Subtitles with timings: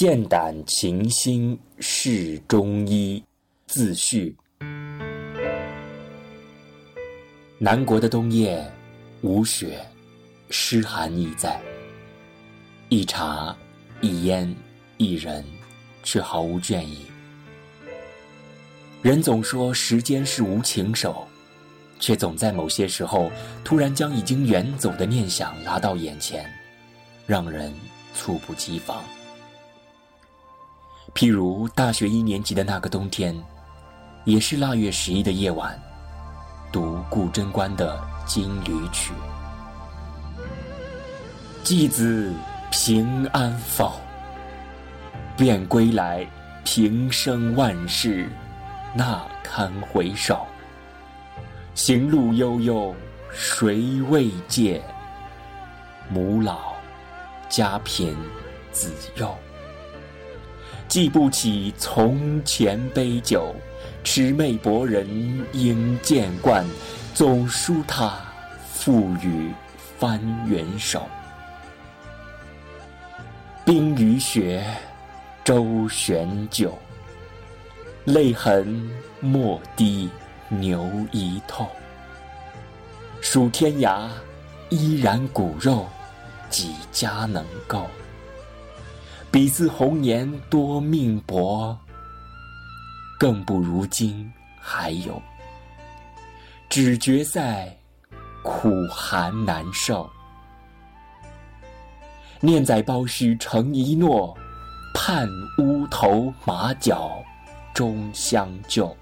[0.00, 3.22] 剑胆琴心是中医。
[3.66, 4.34] 自序。
[7.58, 8.66] 南国的冬夜，
[9.20, 9.78] 无雪，
[10.48, 11.60] 湿寒意在。
[12.88, 13.54] 一茶，
[14.00, 14.56] 一烟，
[14.96, 15.44] 一人，
[16.02, 17.04] 却毫无倦意。
[19.02, 21.28] 人总说时间是无情手，
[21.98, 23.30] 却总在某些时候，
[23.62, 26.50] 突然将已经远走的念想拉到眼前，
[27.26, 27.70] 让人
[28.14, 29.04] 猝不及防。
[31.14, 33.36] 譬如大学一年级的那个冬天，
[34.24, 35.78] 也是腊月十一的夜晚，
[36.72, 39.12] 读顾贞观的《金缕曲》，
[41.62, 42.32] 季子。
[42.72, 43.94] 平安否？
[45.36, 46.24] 便归来，
[46.64, 48.28] 平生万事，
[48.94, 50.46] 那堪回首？
[51.74, 52.94] 行路悠悠，
[53.32, 54.80] 谁慰藉？
[56.08, 56.74] 母老，
[57.48, 58.16] 家贫，
[58.70, 59.36] 子幼。
[60.90, 63.54] 记不起从前杯酒，
[64.02, 65.06] 魑魅魍人
[65.52, 66.66] 应见惯，
[67.14, 68.18] 总输他
[68.72, 69.52] 付与
[70.00, 71.06] 翻云手。
[73.64, 74.66] 冰与雪，
[75.44, 76.76] 周旋久，
[78.04, 80.10] 泪痕莫滴
[80.48, 81.68] 牛衣透。
[83.20, 84.08] 数天涯，
[84.70, 85.86] 依然骨肉，
[86.48, 87.86] 几家能够？
[89.32, 91.78] 彼自红颜多命薄，
[93.16, 95.22] 更不如今还有。
[96.68, 97.72] 只觉在
[98.42, 100.10] 苦寒难受。
[102.40, 104.36] 念在包须成一诺，
[104.94, 105.28] 盼
[105.58, 107.22] 乌头马脚
[107.72, 108.96] 终相救。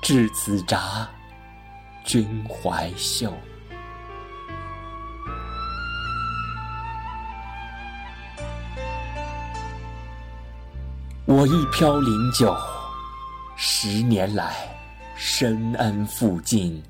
[0.00, 1.08] 至此札，
[2.04, 3.32] 君怀袖。
[11.36, 12.56] 我亦飘零久，
[13.56, 14.54] 十年来，
[15.16, 16.80] 深恩负尽，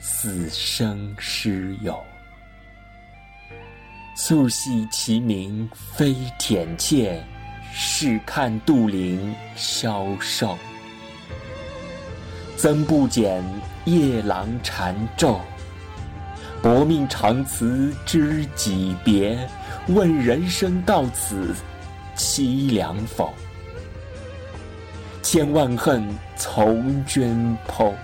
[0.00, 1.94] 死生师友。
[4.16, 7.22] 素系其名非舔妾，
[7.74, 10.56] 试看杜陵消瘦。
[12.56, 13.44] 曾不减
[13.84, 15.40] 夜郎缠昼，
[16.62, 19.38] 薄命长辞知己别。
[19.88, 21.54] 问人生到此，
[22.16, 23.30] 凄凉否？
[25.32, 26.04] 千万恨
[26.34, 27.94] 从君剖，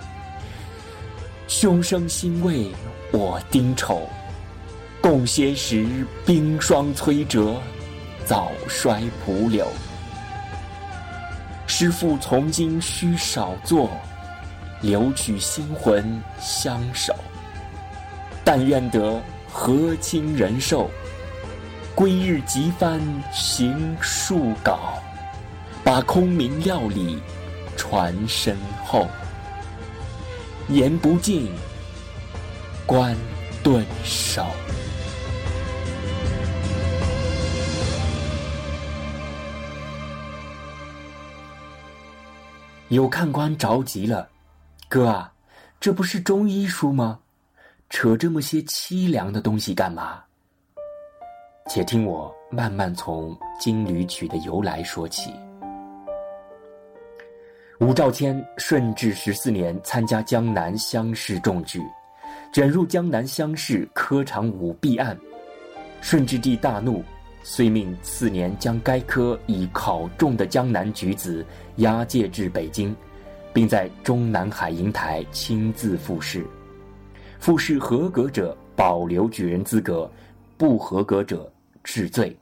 [1.48, 2.70] 胸生欣慰
[3.10, 4.08] 我丁丑。
[5.00, 7.56] 共些时，冰霜摧折，
[8.24, 9.66] 早衰蒲柳。
[11.66, 13.90] 师父从今须少作，
[14.80, 17.12] 留取心魂相守。
[18.44, 19.20] 但愿得
[19.50, 20.88] 和亲人寿，
[21.92, 23.00] 归日即翻
[23.32, 24.95] 行数稿，
[25.86, 27.22] 把空明料理
[27.76, 29.06] 传身后。
[30.68, 31.48] 言不尽，
[32.84, 33.16] 关
[33.62, 34.44] 顿首。
[42.88, 44.28] 有看官着急了，
[44.88, 45.32] 哥啊，
[45.78, 47.20] 这不是中医书吗？
[47.90, 50.20] 扯这么些凄凉的东西干嘛？
[51.70, 55.32] 且听我慢慢从《金缕曲》的由来说起。
[57.78, 61.78] 吴兆谦顺治十四年参加江南乡试中举，
[62.50, 65.16] 卷入江南乡试科场舞弊案，
[66.00, 67.04] 顺治帝大怒。
[67.42, 72.96] 遂命次年将该科已考中的江南举子押解至北京，
[73.52, 76.44] 并在中南海瀛台亲自复试。
[77.38, 80.10] 复试合格者保留举人资格，
[80.56, 81.52] 不合格者
[81.84, 82.36] 治罪。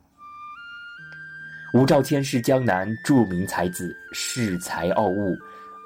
[1.74, 5.36] 吴兆谦是江南著名才子，恃才傲物，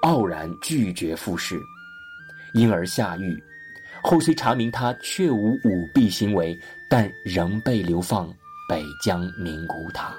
[0.02, 1.58] 傲然拒绝复试，
[2.52, 3.42] 因而下狱。
[4.02, 6.56] 后虽查明他确无舞弊行为，
[6.90, 8.32] 但仍被流放。
[8.68, 10.14] 北疆宁古塔，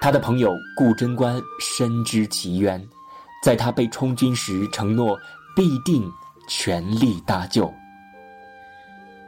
[0.00, 2.84] 他的朋友顾贞观深知其冤，
[3.44, 5.16] 在他被充军时承诺
[5.54, 6.10] 必定
[6.48, 7.72] 全力搭救。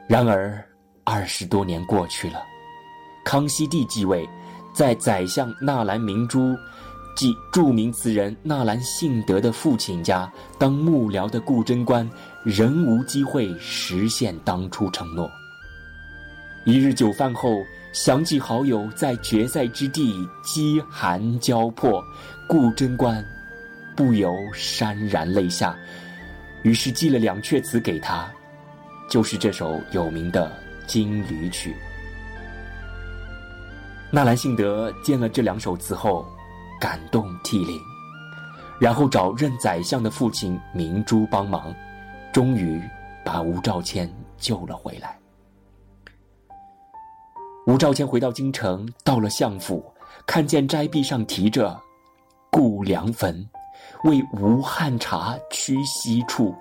[0.09, 0.61] 然而
[1.05, 2.43] 二十多年过去了，
[3.25, 4.29] 康熙帝继位，
[4.75, 6.57] 在宰相纳兰明珠
[7.15, 12.09] 即著名词人纳兰性德的父亲家当幕僚的顾贞观，
[12.45, 15.31] 仍无机会实现当初承诺。
[16.65, 17.59] 一日酒饭后，
[17.93, 22.03] 想起好友在决赛之地饥寒交迫，
[22.49, 23.25] 顾贞观
[23.95, 25.77] 不由潸然泪下，
[26.63, 28.27] 于是寄了两阙词给他，
[29.09, 30.47] 就是这首有名的
[30.87, 31.71] 《金缕曲》。
[34.15, 36.27] 纳兰性德见了这两首词后，
[36.79, 37.81] 感动涕零，
[38.79, 41.75] 然后找任宰相的父亲明珠帮忙，
[42.31, 42.79] 终于
[43.25, 44.07] 把吴兆谦
[44.37, 45.19] 救了回来。
[47.67, 49.83] 吴兆谦回到京城，到了相府，
[50.27, 51.81] 看见斋壁上题着
[52.53, 53.49] “故梁坟，
[54.05, 56.55] 为吴汉茶驱西处”，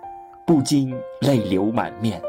[0.47, 2.21] 不禁泪流满面。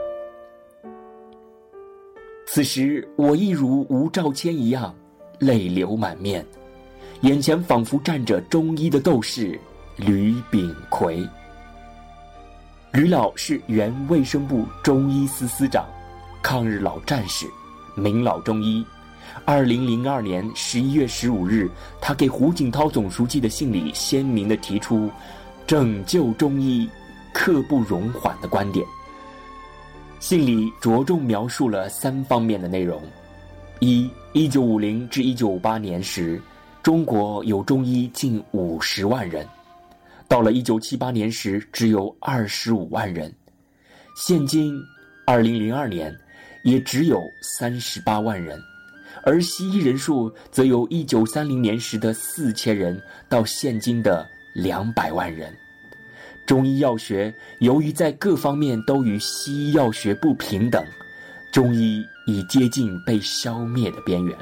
[2.45, 4.93] 此时我亦如吴兆谦一样。
[5.43, 6.47] 泪流满面，
[7.23, 9.59] 眼前仿佛站着中医的斗士
[9.97, 11.29] 吕炳奎。
[12.93, 15.85] 吕老是原卫生部中医司司长，
[16.45, 17.45] 抗日老战士，
[17.97, 18.87] 名老中医。
[19.45, 21.69] 二零零二年十一月十五日，
[22.01, 25.11] 他给胡锦涛总书记的信里鲜明的提出
[25.67, 26.89] “拯救中医，
[27.35, 28.87] 刻不容缓”的观点。
[30.21, 33.03] 信里着重描述了三方面的内容。
[33.85, 36.41] 一一九五零至一九五八年时，
[36.85, 39.45] 中国有中医近五十万人；
[40.29, 43.29] 到了一九七八年时，只有二十五万人；
[44.15, 44.73] 现今
[45.27, 46.17] 二零零二年，
[46.63, 48.57] 也只有三十八万人。
[49.25, 54.25] 而西医人数则由一九三零年时的四千人到现今的
[54.55, 55.53] 两百万人。
[56.47, 60.87] 中医药学由于在各方面都与西医药学不平等。
[61.51, 64.37] 中医已接近被消灭的边缘。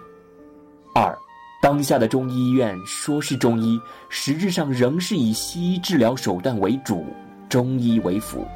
[0.94, 1.17] 二，
[1.62, 7.05] 当下的中医医院说是中医，实质上仍是以西医治疗手段为主，
[7.49, 8.47] 中医为辅。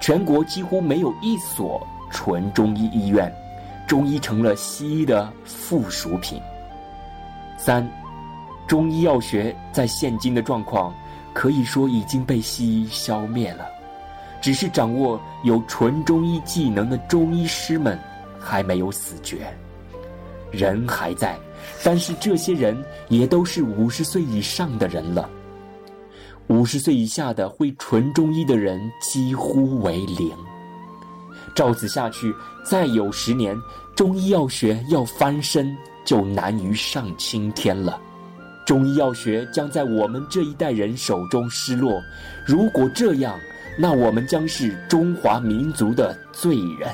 [0.00, 3.32] 全国几乎没有一所纯中医医院，
[3.86, 6.40] 中医成了西医的附属品。
[7.56, 7.88] 三，
[8.66, 10.94] 中医药学在现今的状况，
[11.32, 13.66] 可以说已经被西医消灭了。
[14.40, 17.98] 只是掌握有纯中医技能的中医师们
[18.48, 19.54] 还没有死绝，
[20.50, 21.38] 人还在，
[21.84, 25.28] 但是这些人也都是五十岁以上的人了。
[26.46, 30.32] 五十岁以下的会纯中医的人几乎为零。
[31.54, 32.34] 照此下去，
[32.64, 33.54] 再有十年，
[33.94, 38.00] 中医药学要翻身就难于上青天了。
[38.64, 42.00] 中医药学将在我们这一代人手中失落。
[42.46, 43.38] 如果这样，
[43.78, 46.88] 那我们将是中华民族的罪人。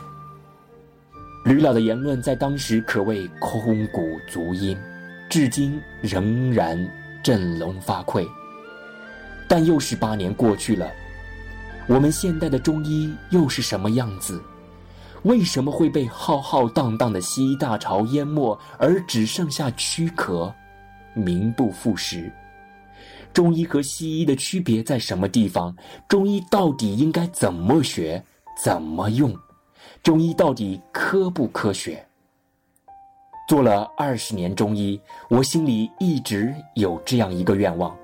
[1.45, 4.75] 吕老的言论在当时可谓空谷足音，
[5.29, 6.79] 至今仍然
[7.23, 8.27] 振聋发聩。
[9.47, 10.91] 但又是八年过去了，
[11.87, 14.43] 我们现代的中医又是什么样子？
[15.25, 20.51] 为什么会被浩浩荡荡的西医大潮淹没，而只剩下躯壳，
[21.13, 22.33] 名不副实？
[23.35, 25.77] 中医和西医的区别在什么地方？
[26.09, 28.23] 中医到底应该怎么学、
[28.63, 29.37] 怎么用？
[30.05, 32.07] 中医到底科不科学？
[33.49, 37.97] 做了二十年中医，我心里一直有这样一个愿望，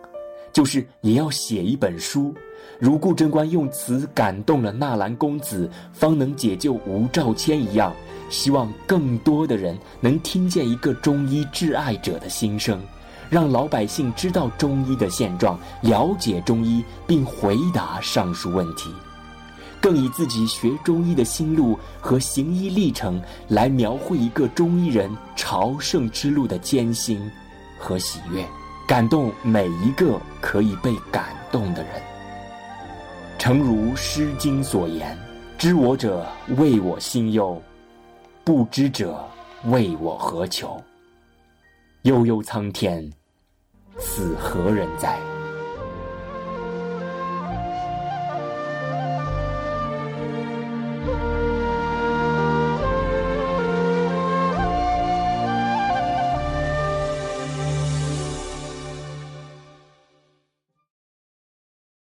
[0.51, 2.35] 就是也要写一本书，
[2.79, 7.93] 如顾贞观用词感动了纳兰公子，方能解救吴兆谦一样，
[8.31, 12.81] 希望更多的人能听见一个中医挚爱者的心声。
[13.29, 18.91] 让老百姓知道中医的现状，了解中医，并回答上述问题，
[19.81, 27.19] 更以自己学中医的心路和行医历程来描绘一个中医人朝圣之路的艰辛
[27.79, 28.45] 和喜悦，
[28.87, 31.93] 感动每一个可以被感动的人。
[33.39, 35.17] 诚如《诗经》所言
[35.57, 36.27] ：“知我者，
[36.59, 37.57] 谓我心忧；
[38.45, 39.27] 不知者，
[39.65, 40.79] 谓我何求。”
[42.03, 43.11] 悠悠苍天。
[43.99, 45.19] 此何人哉？